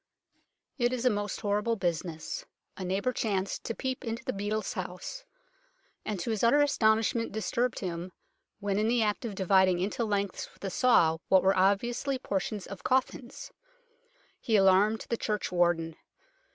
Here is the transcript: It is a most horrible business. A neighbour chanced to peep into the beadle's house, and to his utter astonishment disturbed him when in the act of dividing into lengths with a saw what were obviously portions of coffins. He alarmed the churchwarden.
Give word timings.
It 0.79 0.91
is 0.93 1.05
a 1.05 1.11
most 1.11 1.41
horrible 1.41 1.75
business. 1.75 2.43
A 2.75 2.83
neighbour 2.83 3.13
chanced 3.13 3.63
to 3.65 3.75
peep 3.75 4.03
into 4.03 4.23
the 4.25 4.33
beadle's 4.33 4.73
house, 4.73 5.23
and 6.03 6.19
to 6.21 6.31
his 6.31 6.43
utter 6.43 6.59
astonishment 6.59 7.31
disturbed 7.31 7.77
him 7.77 8.11
when 8.59 8.79
in 8.79 8.87
the 8.87 9.03
act 9.03 9.25
of 9.25 9.35
dividing 9.35 9.77
into 9.77 10.03
lengths 10.03 10.51
with 10.55 10.63
a 10.63 10.71
saw 10.71 11.19
what 11.29 11.43
were 11.43 11.55
obviously 11.55 12.17
portions 12.17 12.65
of 12.65 12.83
coffins. 12.83 13.51
He 14.39 14.55
alarmed 14.55 15.05
the 15.09 15.17
churchwarden. 15.17 15.95